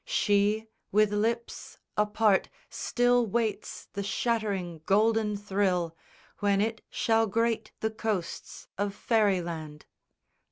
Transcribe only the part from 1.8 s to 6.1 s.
Apart, still waits the shattering golden thrill